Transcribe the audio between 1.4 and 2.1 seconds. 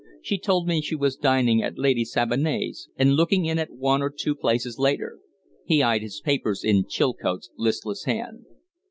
at Lady